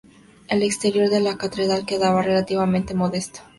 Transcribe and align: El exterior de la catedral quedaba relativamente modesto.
El 0.47 0.63
exterior 0.63 1.11
de 1.11 1.19
la 1.19 1.37
catedral 1.37 1.85
quedaba 1.85 2.23
relativamente 2.23 2.95
modesto. 2.95 3.41